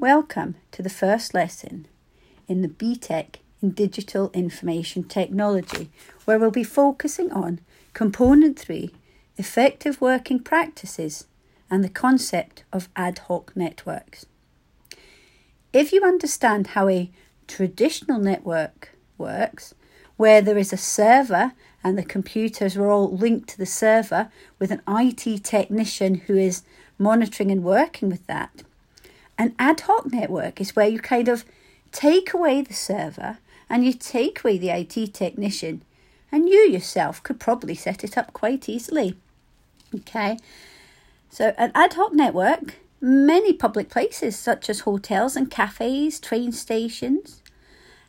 [0.00, 1.88] Welcome to the first lesson
[2.46, 5.90] in the BTEC in Digital Information Technology,
[6.24, 7.58] where we'll be focusing on
[7.94, 8.94] Component 3
[9.38, 11.26] Effective Working Practices
[11.68, 14.24] and the concept of ad hoc networks.
[15.72, 17.10] If you understand how a
[17.48, 19.74] traditional network works,
[20.16, 24.30] where there is a server and the computers are all linked to the server
[24.60, 26.62] with an IT technician who is
[26.98, 28.62] monitoring and working with that.
[29.38, 31.44] An ad hoc network is where you kind of
[31.92, 33.38] take away the server
[33.70, 35.82] and you take away the IT technician,
[36.32, 39.16] and you yourself could probably set it up quite easily.
[39.94, 40.38] Okay,
[41.30, 47.42] so an ad hoc network, many public places such as hotels and cafes, train stations,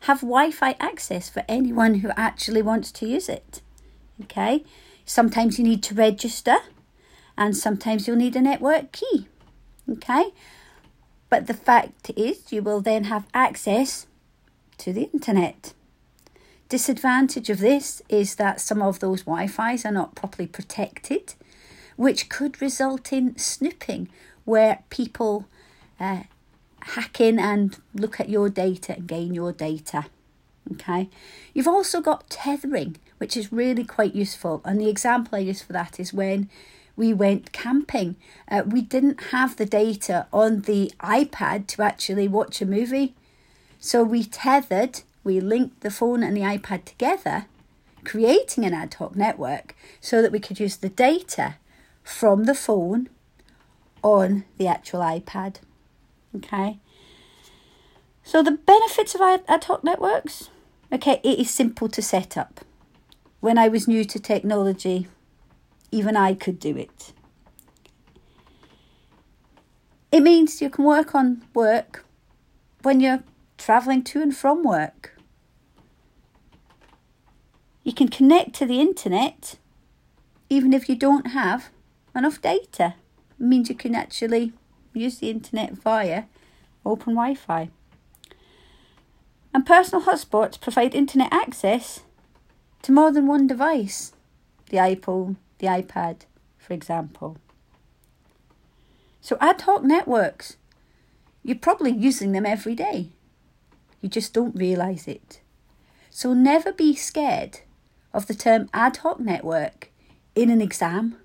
[0.00, 3.60] have Wi Fi access for anyone who actually wants to use it.
[4.22, 4.64] Okay,
[5.04, 6.56] sometimes you need to register
[7.36, 9.26] and sometimes you'll need a network key.
[9.90, 10.32] Okay,
[11.30, 14.06] but the fact is, you will then have access
[14.78, 15.72] to the internet.
[16.68, 21.34] Disadvantage of this is that some of those Wi Fi's are not properly protected,
[21.96, 24.08] which could result in snooping,
[24.44, 25.46] where people
[25.98, 26.22] uh,
[26.82, 30.06] hack in and look at your data and gain your data.
[30.72, 31.08] Okay,
[31.54, 34.60] you've also got tethering, which is really quite useful.
[34.64, 36.48] And the example I use for that is when
[37.00, 38.14] we went camping.
[38.46, 43.14] Uh, we didn't have the data on the iPad to actually watch a movie.
[43.78, 47.46] So we tethered, we linked the phone and the iPad together,
[48.04, 51.54] creating an ad hoc network so that we could use the data
[52.04, 53.08] from the phone
[54.02, 55.56] on the actual iPad.
[56.36, 56.80] Okay.
[58.22, 60.50] So the benefits of ad hoc networks,
[60.92, 62.60] okay, it is simple to set up.
[63.40, 65.08] When I was new to technology,
[65.90, 67.12] even I could do it.
[70.12, 72.04] It means you can work on work
[72.82, 73.22] when you're
[73.58, 75.16] travelling to and from work.
[77.84, 79.56] You can connect to the internet
[80.48, 81.70] even if you don't have
[82.14, 82.94] enough data.
[83.38, 84.52] It means you can actually
[84.92, 86.24] use the internet via
[86.84, 87.70] open Wi Fi.
[89.54, 92.00] And personal hotspots provide internet access
[92.82, 94.12] to more than one device
[94.70, 96.22] the iPhone, the iPad,
[96.58, 97.38] for example.
[99.20, 100.56] So, ad hoc networks,
[101.42, 103.10] you're probably using them every day.
[104.00, 105.40] You just don't realise it.
[106.10, 107.60] So, never be scared
[108.12, 109.90] of the term ad hoc network
[110.34, 111.16] in an exam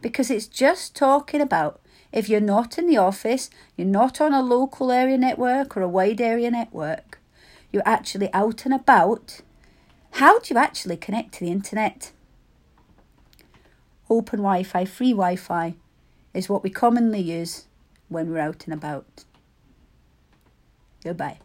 [0.00, 1.80] because it's just talking about
[2.12, 5.88] if you're not in the office, you're not on a local area network or a
[5.88, 7.18] wide area network,
[7.70, 9.40] you're actually out and about.
[10.12, 12.12] How do you actually connect to the internet?
[14.10, 15.74] Open Wi Fi, free Wi Fi
[16.34, 17.66] is what we commonly use
[18.08, 19.24] when we're out and about.
[21.02, 21.38] Goodbye.